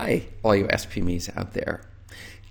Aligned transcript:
Hi, 0.00 0.28
all 0.44 0.54
you 0.54 0.66
SPMEs 0.66 1.36
out 1.36 1.54
there. 1.54 1.80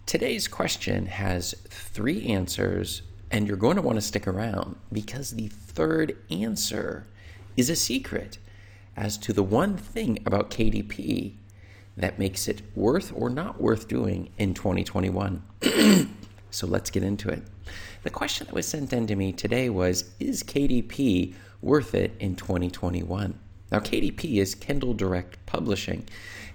Today's 0.05 0.49
question 0.49 1.05
has 1.05 1.55
three 1.70 2.25
answers, 2.25 3.04
and 3.31 3.47
you're 3.47 3.55
going 3.55 3.77
to 3.77 3.81
want 3.81 3.96
to 3.96 4.01
stick 4.01 4.27
around 4.27 4.75
because 4.91 5.31
the 5.31 5.47
third 5.47 6.18
answer 6.29 7.07
is 7.55 7.70
a 7.70 7.75
secret 7.78 8.38
as 8.97 9.18
to 9.20 9.31
the 9.31 9.44
one 9.44 9.78
thing 9.78 10.20
about 10.25 10.52
KDP 10.52 11.36
that 11.96 12.20
makes 12.20 12.50
it 12.50 12.64
worth 12.75 13.14
or 13.15 13.29
not 13.29 13.61
worth 13.61 13.88
doing 13.88 14.29
in 14.38 14.54
2021. 14.54 15.41
so 16.52 16.68
let's 16.68 16.89
get 16.89 17.02
into 17.02 17.29
it. 17.29 17.43
The 18.04 18.09
question 18.09 18.48
that 18.48 18.55
was 18.55 18.68
sent 18.68 18.91
in 18.91 19.07
to 19.07 19.16
me 19.16 19.32
today 19.32 19.70
was 19.70 20.11
Is 20.20 20.43
KDP 20.43 21.34
worth 21.61 21.95
it 21.95 22.11
in 22.20 22.36
2021? 22.36 23.39
Now, 23.71 23.79
KDP 23.79 24.41
is 24.41 24.54
Kindle 24.54 24.93
Direct 24.93 25.45
Publishing, 25.45 26.05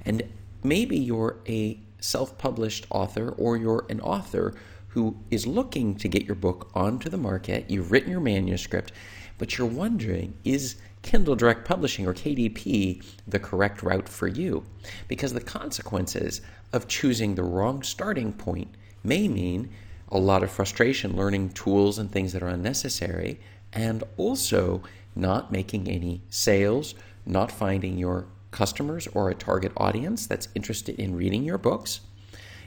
and 0.04 0.22
maybe 0.62 0.96
you're 0.96 1.36
a 1.46 1.78
self 2.00 2.36
published 2.38 2.86
author 2.90 3.30
or 3.30 3.56
you're 3.56 3.86
an 3.88 4.00
author 4.00 4.54
who 4.88 5.16
is 5.30 5.46
looking 5.46 5.94
to 5.96 6.08
get 6.08 6.24
your 6.24 6.34
book 6.34 6.70
onto 6.74 7.08
the 7.08 7.16
market. 7.16 7.70
You've 7.70 7.90
written 7.90 8.10
your 8.10 8.20
manuscript, 8.20 8.92
but 9.38 9.56
you're 9.56 9.66
wondering 9.66 10.34
is 10.44 10.76
Kindle 11.02 11.34
Direct 11.34 11.66
Publishing 11.66 12.06
or 12.06 12.14
KDP 12.14 13.02
the 13.26 13.38
correct 13.38 13.82
route 13.82 14.08
for 14.08 14.28
you? 14.28 14.64
Because 15.08 15.32
the 15.32 15.40
consequences 15.40 16.40
of 16.72 16.88
choosing 16.88 17.34
the 17.34 17.42
wrong 17.42 17.82
starting 17.82 18.32
point 18.32 18.68
may 19.02 19.28
mean 19.28 19.70
a 20.10 20.18
lot 20.18 20.42
of 20.42 20.50
frustration 20.50 21.16
learning 21.16 21.50
tools 21.50 21.98
and 21.98 22.12
things 22.12 22.32
that 22.32 22.42
are 22.42 22.48
unnecessary, 22.48 23.40
and 23.72 24.04
also 24.18 24.82
not 25.16 25.50
making 25.50 25.88
any 25.88 26.20
sales, 26.28 26.94
not 27.24 27.50
finding 27.50 27.98
your 27.98 28.26
customers 28.52 29.08
or 29.08 29.28
a 29.28 29.34
target 29.34 29.72
audience 29.76 30.26
that's 30.26 30.48
interested 30.54 30.98
in 31.00 31.16
reading 31.16 31.42
your 31.42 31.58
books, 31.58 32.00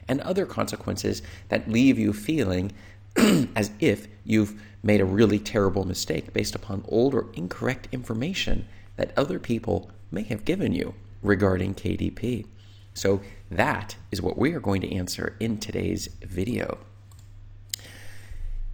and 0.07 0.19
other 0.21 0.45
consequences 0.45 1.21
that 1.47 1.71
leave 1.71 1.97
you 1.97 2.11
feeling 2.11 2.73
as 3.55 3.71
if 3.79 4.07
you've 4.25 4.61
made 4.83 4.99
a 4.99 5.05
really 5.05 5.39
terrible 5.39 5.85
mistake 5.85 6.33
based 6.33 6.53
upon 6.53 6.83
old 6.89 7.15
or 7.15 7.27
incorrect 7.33 7.87
information 7.91 8.67
that 8.97 9.17
other 9.17 9.39
people 9.39 9.89
may 10.11 10.23
have 10.23 10.45
given 10.45 10.73
you 10.73 10.93
regarding 11.23 11.73
KDP. 11.73 12.45
So, 12.93 13.21
that 13.51 13.95
is 14.11 14.21
what 14.21 14.37
we 14.37 14.53
are 14.53 14.59
going 14.59 14.81
to 14.81 14.93
answer 14.93 15.35
in 15.39 15.57
today's 15.57 16.07
video. 16.21 16.77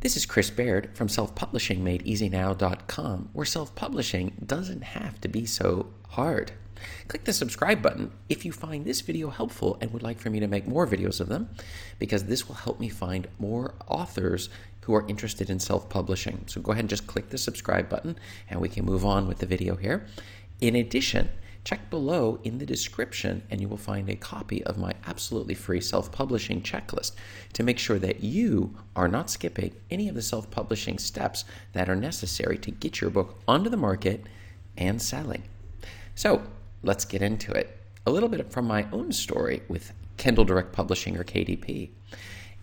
This 0.01 0.17
is 0.17 0.25
Chris 0.25 0.49
Baird 0.49 0.89
from 0.95 1.07
selfpublishingmadeeasynow.com, 1.07 3.29
where 3.33 3.45
self 3.45 3.75
publishing 3.75 4.33
doesn't 4.43 4.83
have 4.83 5.21
to 5.21 5.27
be 5.27 5.45
so 5.45 5.93
hard. 6.09 6.53
Click 7.07 7.23
the 7.23 7.33
subscribe 7.33 7.81
button 7.81 8.11
if 8.29 8.45
you 8.45 8.51
find 8.51 8.85
this 8.85 9.01
video 9.01 9.29
helpful 9.29 9.77
and 9.81 9.91
would 9.91 10.03
like 10.03 10.19
for 10.19 10.29
me 10.29 10.39
to 10.39 10.47
make 10.47 10.67
more 10.67 10.87
videos 10.87 11.19
of 11.19 11.29
them, 11.29 11.49
because 11.99 12.25
this 12.25 12.47
will 12.47 12.55
help 12.55 12.79
me 12.79 12.89
find 12.89 13.27
more 13.39 13.73
authors 13.87 14.49
who 14.81 14.93
are 14.93 15.07
interested 15.07 15.49
in 15.49 15.59
self 15.59 15.89
publishing. 15.89 16.43
So 16.47 16.61
go 16.61 16.71
ahead 16.71 16.83
and 16.83 16.89
just 16.89 17.07
click 17.07 17.29
the 17.29 17.37
subscribe 17.37 17.89
button 17.89 18.17
and 18.49 18.59
we 18.59 18.69
can 18.69 18.85
move 18.85 19.05
on 19.05 19.27
with 19.27 19.39
the 19.39 19.45
video 19.45 19.75
here. 19.75 20.07
In 20.59 20.75
addition, 20.75 21.29
check 21.63 21.89
below 21.89 22.39
in 22.43 22.57
the 22.57 22.65
description 22.65 23.43
and 23.49 23.61
you 23.61 23.67
will 23.67 23.77
find 23.77 24.09
a 24.09 24.15
copy 24.15 24.63
of 24.63 24.77
my 24.77 24.93
absolutely 25.05 25.53
free 25.53 25.81
self 25.81 26.11
publishing 26.11 26.61
checklist 26.61 27.13
to 27.53 27.63
make 27.63 27.77
sure 27.77 27.99
that 27.99 28.23
you 28.23 28.75
are 28.95 29.07
not 29.07 29.29
skipping 29.29 29.75
any 29.89 30.09
of 30.09 30.15
the 30.15 30.21
self 30.21 30.49
publishing 30.49 30.97
steps 30.97 31.45
that 31.73 31.89
are 31.89 31.95
necessary 31.95 32.57
to 32.57 32.71
get 32.71 33.01
your 33.01 33.09
book 33.09 33.39
onto 33.47 33.69
the 33.69 33.77
market 33.77 34.25
and 34.77 35.01
selling. 35.01 35.43
So, 36.15 36.41
let's 36.83 37.05
get 37.05 37.21
into 37.21 37.51
it. 37.51 37.77
A 38.05 38.11
little 38.11 38.29
bit 38.29 38.51
from 38.51 38.65
my 38.65 38.87
own 38.91 39.11
story 39.11 39.61
with 39.67 39.93
Kindle 40.17 40.45
Direct 40.45 40.71
Publishing 40.71 41.17
or 41.17 41.23
KDP. 41.23 41.89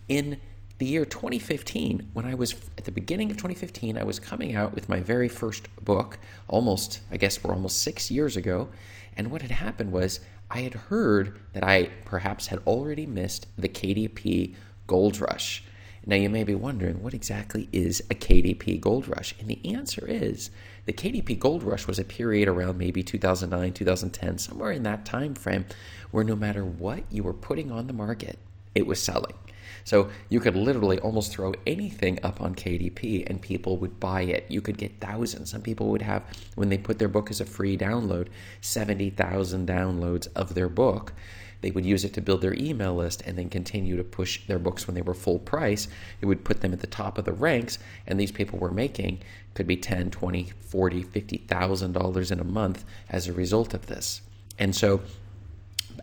In 0.07 0.39
the 0.79 0.85
year 0.85 1.05
2015, 1.05 2.09
when 2.13 2.25
I 2.25 2.33
was 2.33 2.55
at 2.77 2.85
the 2.85 2.91
beginning 2.91 3.31
of 3.31 3.37
2015, 3.37 3.97
I 3.97 4.03
was 4.03 4.19
coming 4.19 4.55
out 4.55 4.73
with 4.73 4.89
my 4.89 4.99
very 4.99 5.27
first 5.27 5.67
book, 5.83 6.19
almost, 6.47 7.01
I 7.11 7.17
guess, 7.17 7.43
we're 7.43 7.53
almost 7.53 7.81
six 7.81 8.09
years 8.09 8.37
ago. 8.37 8.69
And 9.17 9.29
what 9.29 9.41
had 9.41 9.51
happened 9.51 9.91
was 9.91 10.21
I 10.49 10.61
had 10.61 10.73
heard 10.73 11.39
that 11.53 11.63
I 11.63 11.89
perhaps 12.05 12.47
had 12.47 12.59
already 12.65 13.05
missed 13.05 13.47
the 13.57 13.69
KDP 13.69 14.55
Gold 14.87 15.19
Rush. 15.19 15.63
Now, 16.05 16.15
you 16.15 16.29
may 16.29 16.43
be 16.43 16.55
wondering, 16.55 17.03
what 17.03 17.13
exactly 17.13 17.67
is 17.71 18.01
a 18.09 18.15
KDP 18.15 18.79
Gold 18.79 19.07
Rush? 19.07 19.35
And 19.39 19.49
the 19.49 19.59
answer 19.73 20.05
is 20.07 20.49
the 20.89 20.93
KDP 20.93 21.37
Gold 21.37 21.61
Rush 21.61 21.85
was 21.85 21.99
a 21.99 22.03
period 22.03 22.47
around 22.47 22.79
maybe 22.79 23.03
2009, 23.03 23.73
2010, 23.73 24.39
somewhere 24.39 24.71
in 24.71 24.81
that 24.81 25.05
time 25.05 25.35
frame, 25.35 25.65
where 26.09 26.23
no 26.23 26.35
matter 26.35 26.65
what 26.65 27.03
you 27.11 27.21
were 27.21 27.31
putting 27.31 27.71
on 27.71 27.85
the 27.85 27.93
market, 27.93 28.39
it 28.73 28.87
was 28.87 28.99
selling. 28.99 29.35
So 29.83 30.09
you 30.29 30.39
could 30.39 30.55
literally 30.55 30.99
almost 30.99 31.31
throw 31.31 31.53
anything 31.65 32.19
up 32.23 32.41
on 32.41 32.55
KDP 32.55 33.29
and 33.29 33.41
people 33.41 33.77
would 33.77 33.99
buy 33.99 34.21
it. 34.21 34.45
You 34.49 34.61
could 34.61 34.77
get 34.77 34.99
thousands. 34.99 35.51
Some 35.51 35.61
people 35.61 35.87
would 35.89 36.01
have, 36.01 36.23
when 36.55 36.69
they 36.69 36.77
put 36.77 36.99
their 36.99 37.07
book 37.07 37.29
as 37.29 37.41
a 37.41 37.45
free 37.45 37.77
download, 37.77 38.27
70,000 38.61 39.67
downloads 39.67 40.27
of 40.35 40.53
their 40.55 40.69
book. 40.69 41.13
They 41.61 41.71
would 41.71 41.85
use 41.85 42.05
it 42.05 42.13
to 42.13 42.21
build 42.21 42.41
their 42.41 42.53
email 42.53 42.95
list 42.95 43.21
and 43.25 43.37
then 43.37 43.49
continue 43.49 43.97
to 43.97 44.03
push 44.03 44.45
their 44.47 44.59
books 44.59 44.87
when 44.87 44.95
they 44.95 45.01
were 45.01 45.13
full 45.13 45.39
price. 45.39 45.87
It 46.21 46.25
would 46.25 46.45
put 46.45 46.61
them 46.61 46.71
at 46.71 46.79
the 46.79 46.87
top 46.87 47.17
of 47.17 47.25
the 47.25 47.33
ranks, 47.33 47.79
and 48.07 48.19
these 48.19 48.31
people 48.31 48.59
were 48.59 48.71
making 48.71 49.21
could 49.55 49.67
be 49.67 49.75
10, 49.75 50.11
20, 50.11 50.53
40, 50.61 51.03
50,000 51.03 51.91
dollars 51.91 52.31
in 52.31 52.39
a 52.39 52.45
month 52.45 52.85
as 53.09 53.27
a 53.27 53.33
result 53.33 53.73
of 53.73 53.87
this. 53.87 54.21
And 54.57 54.75
so 54.75 55.01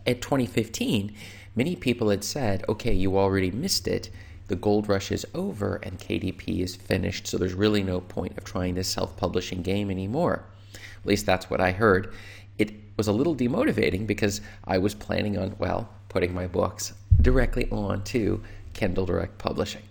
at 0.05 0.21
2015, 0.21 1.13
many 1.57 1.75
people 1.75 2.09
had 2.09 2.23
said, 2.23 2.63
okay, 2.69 2.93
you 2.93 3.17
already 3.17 3.49
missed 3.49 3.87
it. 3.87 4.11
The 4.47 4.55
gold 4.55 4.87
rush 4.87 5.11
is 5.11 5.25
over 5.33 5.77
and 5.83 5.99
KDP 5.99 6.59
is 6.59 6.75
finished, 6.75 7.27
so 7.27 7.37
there's 7.37 7.55
really 7.55 7.83
no 7.83 7.99
point 7.99 8.37
of 8.37 8.45
trying 8.45 8.75
this 8.75 8.87
self 8.87 9.17
publishing 9.17 9.63
game 9.63 9.89
anymore. 9.89 10.45
At 10.73 11.05
least 11.05 11.25
that's 11.25 11.49
what 11.49 11.59
I 11.59 11.71
heard. 11.71 12.13
It 12.59 12.73
was 12.95 13.07
a 13.07 13.11
little 13.11 13.35
demotivating 13.35 14.07
because 14.07 14.39
I 14.65 14.77
was 14.77 14.93
planning 14.93 15.37
on, 15.37 15.55
well, 15.57 15.89
putting 16.09 16.33
my 16.33 16.47
books 16.47 16.93
directly 17.21 17.67
on 17.71 18.03
to 18.05 18.41
Kindle 18.73 19.05
Direct 19.05 19.37
Publishing. 19.37 19.81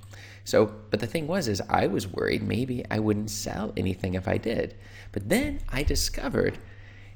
So, 0.45 0.73
but 0.91 1.01
the 1.01 1.07
thing 1.09 1.27
was, 1.27 1.49
is 1.49 1.61
I 1.69 1.89
was 1.89 2.07
worried 2.07 2.43
maybe 2.43 2.85
I 2.91 3.01
wouldn't 3.01 3.31
sell 3.31 3.73
anything 3.77 4.15
if 4.15 4.29
I 4.29 4.39
did. 4.39 4.77
But 5.11 5.29
then 5.29 5.61
I 5.69 5.83
discovered 5.83 6.59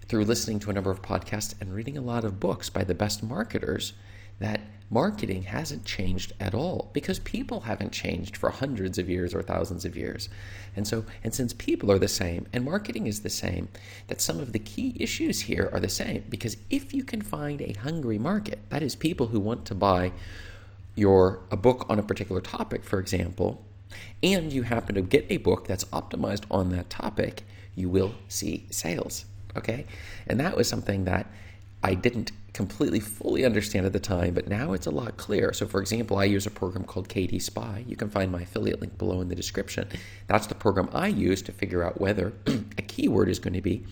through 0.08 0.24
listening 0.24 0.58
to 0.60 0.70
a 0.70 0.72
number 0.72 0.90
of 0.90 1.02
podcasts 1.02 1.54
and 1.60 1.72
reading 1.72 1.96
a 1.96 2.02
lot 2.02 2.24
of 2.24 2.40
books 2.40 2.68
by 2.68 2.82
the 2.82 2.94
best 2.94 3.22
marketers 3.22 3.92
that 4.40 4.60
marketing 4.90 5.42
hasn't 5.42 5.84
changed 5.84 6.32
at 6.40 6.52
all 6.52 6.90
because 6.92 7.20
people 7.20 7.60
haven't 7.60 7.92
changed 7.92 8.36
for 8.36 8.50
hundreds 8.50 8.98
of 8.98 9.08
years 9.08 9.32
or 9.32 9.42
thousands 9.42 9.84
of 9.84 9.96
years. 9.96 10.28
And 10.74 10.86
so, 10.86 11.04
and 11.22 11.32
since 11.32 11.52
people 11.52 11.92
are 11.92 11.98
the 11.98 12.08
same 12.08 12.46
and 12.52 12.64
marketing 12.64 13.06
is 13.06 13.20
the 13.20 13.30
same, 13.30 13.68
that 14.08 14.20
some 14.20 14.40
of 14.40 14.52
the 14.52 14.58
key 14.58 14.96
issues 14.98 15.42
here 15.42 15.70
are 15.72 15.78
the 15.78 15.88
same 15.88 16.24
because 16.28 16.56
if 16.70 16.92
you 16.92 17.04
can 17.04 17.22
find 17.22 17.62
a 17.62 17.74
hungry 17.74 18.18
market, 18.18 18.58
that 18.70 18.82
is 18.82 18.96
people 18.96 19.28
who 19.28 19.38
want 19.38 19.64
to 19.66 19.74
buy 19.74 20.12
your 20.96 21.40
a 21.52 21.56
book 21.56 21.86
on 21.88 21.98
a 22.00 22.02
particular 22.02 22.40
topic, 22.40 22.82
for 22.82 22.98
example, 22.98 23.62
and 24.22 24.52
you 24.52 24.64
happen 24.64 24.96
to 24.96 25.02
get 25.02 25.24
a 25.30 25.36
book 25.36 25.66
that's 25.66 25.84
optimized 25.86 26.44
on 26.50 26.70
that 26.70 26.90
topic, 26.90 27.42
you 27.76 27.88
will 27.88 28.14
see 28.28 28.66
sales. 28.70 29.24
Okay? 29.56 29.86
And 30.26 30.38
that 30.40 30.56
was 30.56 30.68
something 30.68 31.04
that 31.04 31.26
I 31.82 31.94
didn't 31.94 32.32
completely 32.52 33.00
fully 33.00 33.44
understand 33.44 33.86
at 33.86 33.92
the 33.92 34.00
time, 34.00 34.34
but 34.34 34.48
now 34.48 34.72
it's 34.72 34.86
a 34.86 34.90
lot 34.90 35.16
clearer. 35.16 35.52
So, 35.52 35.66
for 35.66 35.80
example, 35.80 36.16
I 36.16 36.24
use 36.24 36.46
a 36.46 36.50
program 36.50 36.84
called 36.84 37.08
KD 37.08 37.40
Spy. 37.40 37.84
You 37.86 37.96
can 37.96 38.10
find 38.10 38.30
my 38.30 38.42
affiliate 38.42 38.80
link 38.80 38.98
below 38.98 39.20
in 39.20 39.28
the 39.28 39.34
description. 39.34 39.88
That's 40.26 40.46
the 40.46 40.54
program 40.54 40.88
I 40.92 41.08
use 41.08 41.42
to 41.42 41.52
figure 41.52 41.82
out 41.82 42.00
whether 42.00 42.32
a 42.46 42.82
keyword 42.82 43.28
is 43.28 43.38
going 43.38 43.54
to 43.54 43.60
be 43.60 43.84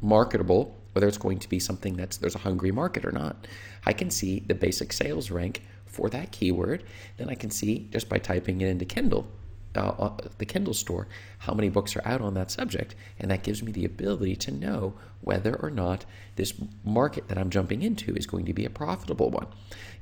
marketable, 0.00 0.76
whether 0.92 1.08
it's 1.08 1.18
going 1.18 1.38
to 1.38 1.48
be 1.48 1.58
something 1.58 1.96
that's 1.96 2.16
there's 2.16 2.34
a 2.34 2.38
hungry 2.38 2.72
market 2.72 3.04
or 3.04 3.12
not. 3.12 3.46
I 3.86 3.92
can 3.92 4.10
see 4.10 4.40
the 4.40 4.54
basic 4.54 4.92
sales 4.92 5.30
rank 5.30 5.62
for 5.86 6.10
that 6.10 6.32
keyword. 6.32 6.84
Then 7.16 7.28
I 7.28 7.34
can 7.34 7.50
see 7.50 7.88
just 7.92 8.08
by 8.08 8.18
typing 8.18 8.60
it 8.60 8.68
into 8.68 8.84
Kindle 8.84 9.28
uh, 9.76 9.94
uh, 9.98 10.16
the 10.38 10.46
Kindle 10.46 10.74
store 10.74 11.08
how 11.38 11.54
many 11.54 11.68
books 11.68 11.96
are 11.96 12.06
out 12.06 12.20
on 12.20 12.34
that 12.34 12.50
subject, 12.50 12.94
and 13.18 13.30
that 13.30 13.42
gives 13.42 13.62
me 13.62 13.72
the 13.72 13.84
ability 13.84 14.36
to 14.36 14.50
know 14.50 14.94
whether 15.20 15.54
or 15.56 15.70
not 15.70 16.04
this 16.36 16.54
market 16.84 17.28
that 17.28 17.38
I'm 17.38 17.50
jumping 17.50 17.82
into 17.82 18.14
is 18.14 18.26
going 18.26 18.46
to 18.46 18.52
be 18.52 18.64
a 18.64 18.70
profitable 18.70 19.30
one. 19.30 19.46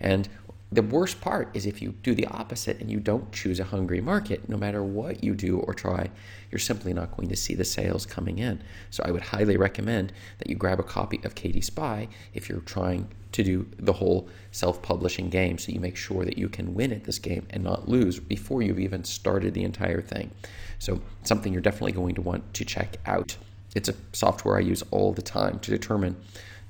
And 0.00 0.28
the 0.72 0.82
worst 0.82 1.20
part 1.20 1.54
is 1.54 1.66
if 1.66 1.82
you 1.82 1.92
do 2.02 2.14
the 2.14 2.26
opposite 2.28 2.80
and 2.80 2.90
you 2.90 2.98
don't 2.98 3.30
choose 3.30 3.60
a 3.60 3.64
hungry 3.64 4.00
market, 4.00 4.48
no 4.48 4.56
matter 4.56 4.82
what 4.82 5.22
you 5.22 5.34
do 5.34 5.58
or 5.58 5.74
try, 5.74 6.10
you're 6.50 6.58
simply 6.58 6.94
not 6.94 7.14
going 7.14 7.28
to 7.28 7.36
see 7.36 7.54
the 7.54 7.64
sales 7.64 8.06
coming 8.06 8.38
in. 8.38 8.62
So 8.90 9.02
I 9.04 9.10
would 9.10 9.22
highly 9.22 9.58
recommend 9.58 10.14
that 10.38 10.48
you 10.48 10.56
grab 10.56 10.80
a 10.80 10.82
copy 10.82 11.20
of 11.24 11.34
KD 11.34 11.62
Spy 11.62 12.08
if 12.32 12.48
you're 12.48 12.60
trying 12.60 13.08
to 13.32 13.44
do 13.44 13.69
the 13.78 13.92
whole 13.92 14.28
self 14.50 14.80
publishing 14.80 15.28
game 15.28 15.58
so 15.58 15.72
you 15.72 15.80
make 15.80 15.96
sure 15.96 16.24
that 16.24 16.38
you 16.38 16.48
can 16.48 16.74
win 16.74 16.92
at 16.92 17.04
this 17.04 17.19
game 17.19 17.46
and 17.50 17.62
not 17.62 17.88
lose 17.88 18.19
before 18.19 18.62
you've 18.62 18.80
even 18.80 19.04
started 19.04 19.52
the 19.52 19.64
entire 19.64 20.00
thing. 20.00 20.30
So, 20.78 21.02
something 21.22 21.52
you're 21.52 21.62
definitely 21.62 21.92
going 21.92 22.14
to 22.14 22.22
want 22.22 22.54
to 22.54 22.64
check 22.64 22.96
out. 23.04 23.36
It's 23.74 23.88
a 23.88 23.94
software 24.12 24.56
I 24.56 24.60
use 24.60 24.82
all 24.90 25.12
the 25.12 25.22
time 25.22 25.58
to 25.60 25.70
determine 25.70 26.16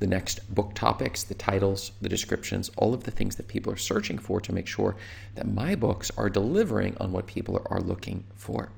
the 0.02 0.08
next 0.08 0.52
book 0.52 0.74
topics, 0.74 1.22
the 1.22 1.34
titles, 1.34 1.92
the 2.00 2.08
descriptions, 2.08 2.72
all 2.76 2.92
of 2.92 3.04
the 3.04 3.10
things 3.12 3.36
that 3.36 3.46
people 3.46 3.72
are 3.72 3.76
searching 3.76 4.18
for 4.18 4.40
to 4.40 4.52
make 4.52 4.66
sure 4.66 4.96
that 5.36 5.46
my 5.46 5.76
books 5.76 6.10
are 6.18 6.28
delivering 6.28 6.96
on 6.98 7.12
what 7.12 7.28
people 7.28 7.64
are 7.70 7.80
looking 7.80 8.24
for. 8.34 8.68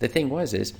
The 0.00 0.08
thing 0.08 0.28
was 0.28 0.52
is 0.52 0.74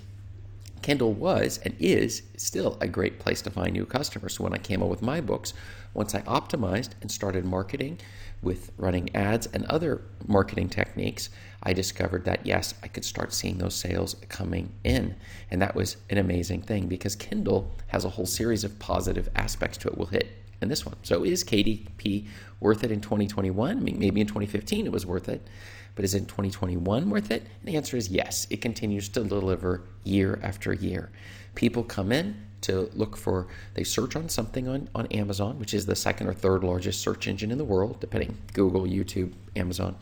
Kindle 0.84 1.14
was 1.14 1.58
and 1.64 1.74
is 1.80 2.24
still 2.36 2.76
a 2.78 2.86
great 2.86 3.18
place 3.18 3.40
to 3.40 3.48
find 3.48 3.72
new 3.72 3.86
customers. 3.86 4.36
So 4.36 4.44
when 4.44 4.52
I 4.52 4.58
came 4.58 4.82
up 4.82 4.90
with 4.90 5.00
my 5.00 5.18
books, 5.18 5.54
once 5.94 6.14
I 6.14 6.20
optimized 6.20 6.90
and 7.00 7.10
started 7.10 7.46
marketing 7.46 8.00
with 8.42 8.70
running 8.76 9.08
ads 9.16 9.46
and 9.46 9.64
other 9.64 10.02
marketing 10.26 10.68
techniques, 10.68 11.30
I 11.62 11.72
discovered 11.72 12.26
that 12.26 12.44
yes, 12.44 12.74
I 12.82 12.88
could 12.88 13.06
start 13.06 13.32
seeing 13.32 13.56
those 13.56 13.74
sales 13.74 14.16
coming 14.28 14.74
in. 14.84 15.16
And 15.50 15.62
that 15.62 15.74
was 15.74 15.96
an 16.10 16.18
amazing 16.18 16.60
thing 16.60 16.86
because 16.86 17.16
Kindle 17.16 17.74
has 17.86 18.04
a 18.04 18.10
whole 18.10 18.26
series 18.26 18.62
of 18.62 18.78
positive 18.78 19.30
aspects 19.34 19.78
to 19.78 19.88
it. 19.88 19.96
We'll 19.96 20.08
hit 20.08 20.43
in 20.64 20.68
this 20.68 20.84
one. 20.84 20.96
So 21.02 21.24
is 21.24 21.44
KDP 21.44 22.26
worth 22.58 22.82
it 22.82 22.90
in 22.90 23.00
2021? 23.00 23.76
I 23.76 23.80
mean, 23.80 23.98
maybe 23.98 24.20
in 24.20 24.26
2015 24.26 24.86
it 24.86 24.92
was 24.92 25.06
worth 25.06 25.28
it. 25.28 25.46
But 25.94 26.04
is 26.04 26.14
it 26.14 26.18
in 26.18 26.26
2021 26.26 27.08
worth 27.08 27.30
it? 27.30 27.42
And 27.42 27.68
the 27.68 27.76
answer 27.76 27.96
is 27.96 28.08
yes. 28.08 28.48
It 28.50 28.60
continues 28.60 29.08
to 29.10 29.22
deliver 29.22 29.82
year 30.02 30.40
after 30.42 30.72
year. 30.72 31.10
People 31.54 31.84
come 31.84 32.10
in 32.10 32.34
to 32.62 32.90
look 32.94 33.16
for, 33.16 33.46
they 33.74 33.84
search 33.84 34.16
on 34.16 34.28
something 34.28 34.66
on, 34.66 34.88
on 34.94 35.06
Amazon, 35.08 35.58
which 35.58 35.74
is 35.74 35.86
the 35.86 35.94
second 35.94 36.26
or 36.26 36.32
third 36.32 36.64
largest 36.64 37.00
search 37.00 37.28
engine 37.28 37.52
in 37.52 37.58
the 37.58 37.64
world, 37.64 38.00
depending 38.00 38.36
Google, 38.54 38.82
YouTube, 38.82 39.32
Amazon. 39.54 39.96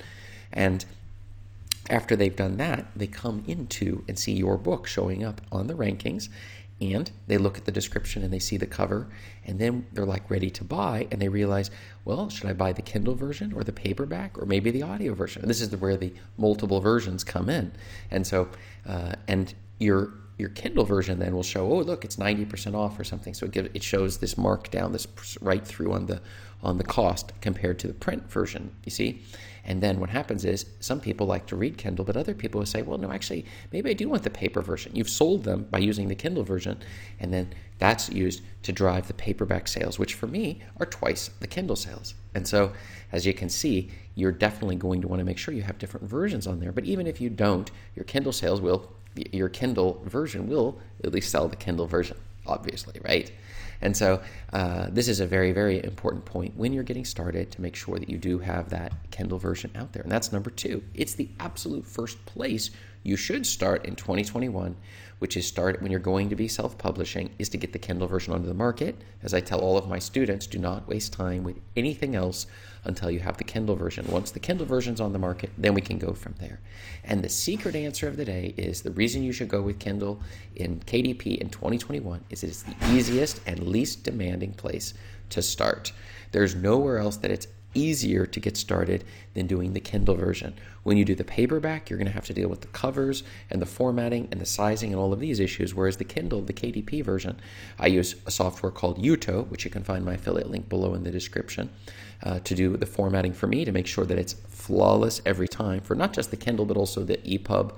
And 0.52 0.84
after 1.90 2.14
they've 2.14 2.34
done 2.34 2.56
that, 2.58 2.86
they 2.94 3.08
come 3.08 3.42
into 3.46 4.04
and 4.08 4.18
see 4.18 4.32
your 4.32 4.56
book 4.56 4.86
showing 4.86 5.24
up 5.24 5.40
on 5.50 5.66
the 5.66 5.74
rankings 5.74 6.28
and 6.82 7.10
they 7.28 7.38
look 7.38 7.56
at 7.56 7.64
the 7.64 7.72
description 7.72 8.22
and 8.22 8.32
they 8.32 8.38
see 8.38 8.56
the 8.56 8.66
cover 8.66 9.08
and 9.46 9.58
then 9.58 9.86
they're 9.92 10.04
like 10.04 10.28
ready 10.30 10.50
to 10.50 10.64
buy 10.64 11.06
and 11.10 11.22
they 11.22 11.28
realize 11.28 11.70
well 12.04 12.28
should 12.28 12.48
i 12.48 12.52
buy 12.52 12.72
the 12.72 12.82
kindle 12.82 13.14
version 13.14 13.52
or 13.52 13.62
the 13.62 13.72
paperback 13.72 14.36
or 14.38 14.46
maybe 14.46 14.70
the 14.70 14.82
audio 14.82 15.14
version? 15.14 15.42
And 15.42 15.50
this 15.50 15.60
is 15.60 15.74
where 15.76 15.96
the 15.96 16.12
multiple 16.36 16.80
versions 16.80 17.24
come 17.24 17.48
in. 17.48 17.72
And 18.10 18.26
so 18.26 18.48
uh, 18.86 19.14
and 19.28 19.54
your 19.78 20.12
your 20.38 20.48
kindle 20.50 20.84
version 20.84 21.18
then 21.18 21.34
will 21.34 21.42
show 21.42 21.70
oh 21.70 21.78
look 21.78 22.04
it's 22.04 22.16
90% 22.16 22.74
off 22.74 22.98
or 22.98 23.04
something 23.04 23.34
so 23.34 23.46
it, 23.46 23.52
gives, 23.52 23.68
it 23.74 23.82
shows 23.82 24.18
this 24.18 24.34
markdown 24.34 24.92
this 24.92 25.06
right 25.40 25.66
through 25.66 25.92
on 25.92 26.06
the 26.06 26.20
on 26.62 26.78
the 26.78 26.84
cost 26.84 27.32
compared 27.40 27.78
to 27.78 27.86
the 27.86 27.94
print 27.94 28.30
version 28.30 28.70
you 28.84 28.90
see 28.90 29.22
and 29.64 29.82
then 29.82 30.00
what 30.00 30.10
happens 30.10 30.44
is 30.44 30.66
some 30.80 31.00
people 31.00 31.26
like 31.26 31.46
to 31.46 31.56
read 31.56 31.78
Kindle, 31.78 32.04
but 32.04 32.16
other 32.16 32.34
people 32.34 32.58
will 32.58 32.66
say, 32.66 32.82
well, 32.82 32.98
no, 32.98 33.12
actually, 33.12 33.46
maybe 33.72 33.90
I 33.90 33.92
do 33.92 34.08
want 34.08 34.24
the 34.24 34.30
paper 34.30 34.60
version. 34.60 34.94
You've 34.94 35.08
sold 35.08 35.44
them 35.44 35.68
by 35.70 35.78
using 35.78 36.08
the 36.08 36.14
Kindle 36.14 36.42
version, 36.42 36.78
and 37.20 37.32
then 37.32 37.50
that's 37.78 38.08
used 38.08 38.42
to 38.64 38.72
drive 38.72 39.06
the 39.06 39.14
paperback 39.14 39.68
sales, 39.68 39.98
which 39.98 40.14
for 40.14 40.26
me 40.26 40.62
are 40.80 40.86
twice 40.86 41.28
the 41.40 41.46
Kindle 41.46 41.76
sales. 41.76 42.14
And 42.34 42.46
so, 42.46 42.72
as 43.12 43.26
you 43.26 43.34
can 43.34 43.48
see, 43.48 43.90
you're 44.14 44.32
definitely 44.32 44.76
going 44.76 45.00
to 45.02 45.08
want 45.08 45.20
to 45.20 45.24
make 45.24 45.38
sure 45.38 45.54
you 45.54 45.62
have 45.62 45.78
different 45.78 46.08
versions 46.08 46.46
on 46.46 46.60
there. 46.60 46.72
But 46.72 46.84
even 46.84 47.06
if 47.06 47.20
you 47.20 47.30
don't, 47.30 47.70
your 47.94 48.04
Kindle 48.04 48.32
sales 48.32 48.60
will, 48.60 48.90
your 49.14 49.48
Kindle 49.48 50.02
version 50.06 50.48
will 50.48 50.78
at 51.04 51.12
least 51.12 51.30
sell 51.30 51.48
the 51.48 51.56
Kindle 51.56 51.86
version, 51.86 52.16
obviously, 52.46 53.00
right? 53.04 53.30
And 53.82 53.96
so 53.96 54.22
uh, 54.52 54.86
this 54.90 55.08
is 55.08 55.20
a 55.20 55.26
very, 55.26 55.52
very 55.52 55.82
important 55.84 56.24
point 56.24 56.56
when 56.56 56.72
you're 56.72 56.84
getting 56.84 57.04
started 57.04 57.50
to 57.50 57.60
make 57.60 57.74
sure 57.74 57.98
that 57.98 58.08
you 58.08 58.16
do 58.16 58.38
have 58.38 58.70
that 58.70 58.92
Kindle 59.10 59.38
version 59.38 59.70
out 59.74 59.92
there. 59.92 60.02
And 60.02 60.10
that's 60.10 60.32
number 60.32 60.50
two. 60.50 60.82
It's 60.94 61.14
the 61.14 61.28
absolute 61.40 61.84
first 61.84 62.24
place 62.24 62.70
you 63.02 63.16
should 63.16 63.46
start 63.46 63.84
in 63.84 63.96
2021, 63.96 64.76
which 65.18 65.36
is 65.36 65.46
start 65.46 65.80
when 65.80 65.90
you're 65.90 66.00
going 66.00 66.28
to 66.30 66.36
be 66.36 66.48
self 66.48 66.78
publishing, 66.78 67.34
is 67.38 67.48
to 67.50 67.56
get 67.56 67.72
the 67.72 67.78
Kindle 67.78 68.08
version 68.08 68.32
onto 68.32 68.46
the 68.46 68.54
market. 68.54 69.00
As 69.22 69.34
I 69.34 69.40
tell 69.40 69.60
all 69.60 69.76
of 69.76 69.88
my 69.88 69.98
students, 69.98 70.46
do 70.46 70.58
not 70.58 70.88
waste 70.88 71.12
time 71.12 71.44
with 71.44 71.60
anything 71.76 72.14
else 72.14 72.46
until 72.84 73.10
you 73.10 73.20
have 73.20 73.36
the 73.36 73.44
Kindle 73.44 73.76
version. 73.76 74.06
Once 74.08 74.30
the 74.30 74.40
Kindle 74.40 74.66
version's 74.66 75.00
on 75.00 75.12
the 75.12 75.18
market, 75.18 75.50
then 75.56 75.74
we 75.74 75.80
can 75.80 75.98
go 75.98 76.12
from 76.12 76.34
there. 76.40 76.60
And 77.04 77.22
the 77.22 77.28
secret 77.28 77.74
answer 77.74 78.08
of 78.08 78.16
the 78.16 78.24
day 78.24 78.54
is 78.56 78.82
the 78.82 78.90
reason 78.90 79.22
you 79.22 79.32
should 79.32 79.48
go 79.48 79.62
with 79.62 79.78
Kindle 79.78 80.20
in 80.56 80.80
KDP 80.80 81.38
in 81.38 81.50
2021 81.50 82.24
is 82.30 82.42
it's 82.42 82.62
the 82.62 82.74
easiest 82.92 83.40
and 83.46 83.68
least 83.68 84.04
demanding 84.04 84.52
place 84.52 84.94
to 85.30 85.42
start. 85.42 85.92
There's 86.32 86.54
nowhere 86.54 86.98
else 86.98 87.16
that 87.18 87.30
it's 87.30 87.46
easier 87.74 88.26
to 88.26 88.40
get 88.40 88.56
started 88.56 89.04
than 89.34 89.46
doing 89.46 89.72
the 89.72 89.80
Kindle 89.80 90.14
version. 90.14 90.54
When 90.82 90.96
you 90.96 91.04
do 91.04 91.14
the 91.14 91.24
paperback, 91.24 91.88
you're 91.88 91.98
going 91.98 92.08
to 92.08 92.12
have 92.12 92.26
to 92.26 92.34
deal 92.34 92.48
with 92.48 92.60
the 92.60 92.66
covers 92.68 93.22
and 93.50 93.62
the 93.62 93.66
formatting 93.66 94.28
and 94.30 94.40
the 94.40 94.46
sizing 94.46 94.92
and 94.92 95.00
all 95.00 95.12
of 95.12 95.20
these 95.20 95.40
issues. 95.40 95.74
Whereas 95.74 95.96
the 95.96 96.04
Kindle, 96.04 96.42
the 96.42 96.52
KDP 96.52 97.04
version, 97.04 97.38
I 97.78 97.86
use 97.86 98.16
a 98.26 98.30
software 98.30 98.72
called 98.72 99.02
Jutoh, 99.02 99.46
which 99.48 99.64
you 99.64 99.70
can 99.70 99.84
find 99.84 100.04
my 100.04 100.14
affiliate 100.14 100.50
link 100.50 100.68
below 100.68 100.94
in 100.94 101.04
the 101.04 101.10
description, 101.10 101.70
uh, 102.22 102.40
to 102.40 102.54
do 102.54 102.76
the 102.76 102.86
formatting 102.86 103.32
for 103.32 103.46
me 103.46 103.64
to 103.64 103.72
make 103.72 103.86
sure 103.86 104.04
that 104.04 104.18
it's 104.18 104.34
flawless 104.48 105.22
every 105.24 105.48
time 105.48 105.80
for 105.80 105.94
not 105.94 106.12
just 106.12 106.30
the 106.30 106.36
Kindle, 106.36 106.64
but 106.64 106.76
also 106.76 107.04
the 107.04 107.18
EPUB. 107.18 107.74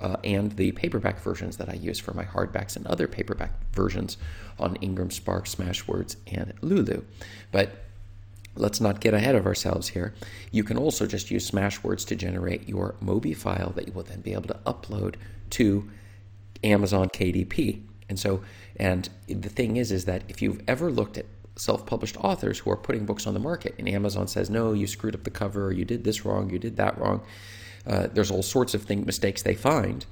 Uh, 0.00 0.16
and 0.22 0.52
the 0.52 0.70
paperback 0.70 1.18
versions 1.18 1.56
that 1.56 1.68
I 1.68 1.72
use 1.72 1.98
for 1.98 2.14
my 2.14 2.22
hardbacks 2.22 2.76
and 2.76 2.86
other 2.86 3.08
paperback 3.08 3.50
versions 3.72 4.16
on 4.56 4.76
Ingram 4.76 5.10
Spark, 5.10 5.46
Smashwords, 5.46 6.14
and 6.28 6.54
Lulu. 6.60 7.02
But 7.50 7.87
let's 8.54 8.80
not 8.80 9.00
get 9.00 9.14
ahead 9.14 9.34
of 9.34 9.46
ourselves 9.46 9.88
here. 9.88 10.14
You 10.50 10.64
can 10.64 10.76
also 10.76 11.06
just 11.06 11.30
use 11.30 11.50
Smashwords 11.50 12.06
to 12.08 12.16
generate 12.16 12.68
your 12.68 12.96
Mobi 13.02 13.36
file 13.36 13.70
that 13.76 13.86
you 13.86 13.92
will 13.92 14.02
then 14.02 14.20
be 14.20 14.32
able 14.32 14.48
to 14.48 14.60
upload 14.66 15.16
to 15.50 15.88
Amazon 16.64 17.08
KDP. 17.08 17.82
And 18.08 18.18
so, 18.18 18.42
and 18.76 19.08
the 19.26 19.48
thing 19.48 19.76
is, 19.76 19.92
is 19.92 20.06
that 20.06 20.22
if 20.28 20.42
you've 20.42 20.62
ever 20.66 20.90
looked 20.90 21.18
at 21.18 21.26
self-published 21.56 22.16
authors 22.18 22.60
who 22.60 22.70
are 22.70 22.76
putting 22.76 23.04
books 23.04 23.26
on 23.26 23.34
the 23.34 23.40
market, 23.40 23.74
and 23.78 23.88
Amazon 23.88 24.26
says, 24.28 24.48
no, 24.48 24.72
you 24.72 24.86
screwed 24.86 25.14
up 25.14 25.24
the 25.24 25.30
cover, 25.30 25.72
you 25.72 25.84
did 25.84 26.04
this 26.04 26.24
wrong, 26.24 26.50
you 26.50 26.58
did 26.58 26.76
that 26.76 26.98
wrong. 26.98 27.22
Uh, 27.86 28.06
there's 28.12 28.30
all 28.30 28.42
sorts 28.42 28.74
of 28.74 28.82
thing, 28.82 29.04
mistakes 29.04 29.42
they 29.42 29.54
find. 29.54 30.06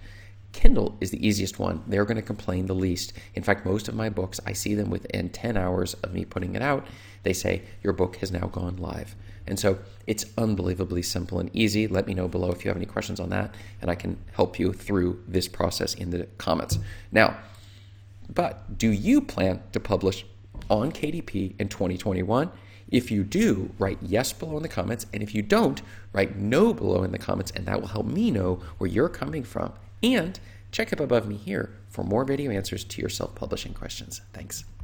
Kindle 0.57 0.97
is 1.03 1.11
the 1.11 1.25
easiest 1.25 1.59
one. 1.59 1.83
They're 1.87 2.07
going 2.07 2.17
to 2.17 2.23
complain 2.23 2.65
the 2.65 2.75
least. 2.75 3.13
In 3.35 3.43
fact, 3.43 3.67
most 3.67 3.89
of 3.89 3.95
my 3.95 4.09
books, 4.09 4.41
I 4.47 4.55
see 4.55 4.75
them 4.75 4.89
within 4.89 5.29
10 5.29 5.55
hours 5.55 5.93
of 6.03 6.15
me 6.15 6.25
putting 6.25 6.57
it 6.57 6.63
out. 6.63 6.87
They 7.25 7.35
say, 7.35 7.63
Your 7.83 7.93
book 7.93 8.17
has 8.17 8.33
now 8.33 8.47
gone 8.47 8.79
live. 8.79 9.15
And 9.47 9.61
so 9.61 9.79
it's 10.07 10.25
unbelievably 10.39 11.03
simple 11.03 11.39
and 11.41 11.55
easy. 11.55 11.87
Let 11.87 12.07
me 12.07 12.15
know 12.15 12.27
below 12.27 12.51
if 12.53 12.65
you 12.65 12.71
have 12.71 12.77
any 12.77 12.87
questions 12.87 13.21
on 13.21 13.29
that, 13.31 13.55
and 13.83 13.91
I 13.91 13.95
can 13.97 14.17
help 14.33 14.59
you 14.59 14.73
through 14.73 15.23
this 15.29 15.47
process 15.47 15.93
in 15.93 16.09
the 16.09 16.27
comments. 16.39 16.79
Now, 17.13 17.37
but 18.33 18.79
do 18.79 18.91
you 18.91 19.21
plan 19.21 19.63
to 19.73 19.79
publish 19.79 20.25
on 20.71 20.91
KDP 20.91 21.61
in 21.61 21.69
2021? 21.69 22.51
If 22.91 23.11
you 23.11 23.25
do, 23.25 23.71
write 23.79 23.99
yes 24.01 24.33
below 24.33 24.57
in 24.57 24.63
the 24.63 24.71
comments. 24.71 25.05
And 25.13 25.23
if 25.23 25.35
you 25.35 25.43
don't, 25.43 25.83
write 26.15 26.37
no 26.37 26.73
below 26.73 27.03
in 27.03 27.13
the 27.13 27.19
comments, 27.19 27.53
and 27.55 27.67
that 27.67 27.79
will 27.79 27.89
help 27.89 28.07
me 28.07 28.31
know 28.31 28.63
where 28.79 28.89
you're 28.89 29.11
coming 29.11 29.45
from. 29.45 29.75
And 30.03 30.39
check 30.71 30.93
up 30.93 31.01
above 31.01 31.27
me 31.27 31.37
here 31.37 31.73
for 31.89 32.05
more 32.05 32.25
video 32.25 32.51
answers 32.51 32.85
to 32.85 33.01
your 33.01 33.11
self 33.11 33.35
publishing 33.35 33.73
questions. 33.73 34.21
Thanks. 34.33 34.67